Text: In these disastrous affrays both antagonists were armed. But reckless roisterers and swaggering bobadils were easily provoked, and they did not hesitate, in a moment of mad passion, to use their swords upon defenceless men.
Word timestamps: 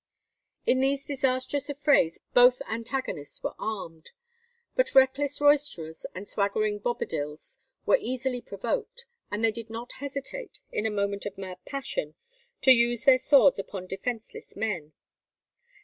In 0.65 0.79
these 0.79 1.05
disastrous 1.05 1.69
affrays 1.69 2.17
both 2.33 2.63
antagonists 2.67 3.43
were 3.43 3.53
armed. 3.59 4.09
But 4.75 4.95
reckless 4.95 5.39
roisterers 5.39 6.07
and 6.15 6.27
swaggering 6.27 6.79
bobadils 6.79 7.59
were 7.85 7.99
easily 8.01 8.41
provoked, 8.41 9.05
and 9.29 9.45
they 9.45 9.51
did 9.51 9.69
not 9.69 9.91
hesitate, 9.99 10.59
in 10.71 10.87
a 10.87 10.89
moment 10.89 11.27
of 11.27 11.37
mad 11.37 11.63
passion, 11.65 12.15
to 12.63 12.71
use 12.71 13.03
their 13.03 13.19
swords 13.19 13.59
upon 13.59 13.85
defenceless 13.85 14.55
men. 14.55 14.93